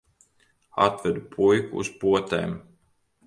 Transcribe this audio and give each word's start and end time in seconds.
Atvedu 0.85 1.21
puiku 1.35 1.79
uz 1.83 1.93
potēm. 2.05 2.57